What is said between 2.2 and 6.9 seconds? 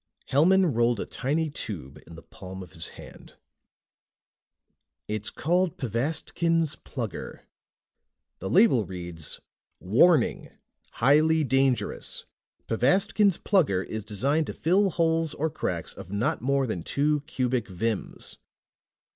palm of his hand. "It's called Pvastkin's